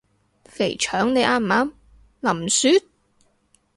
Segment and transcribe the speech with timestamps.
[0.45, 1.45] 肥腸你啱唔
[2.21, 2.33] 啱？
[2.39, 2.83] 林雪？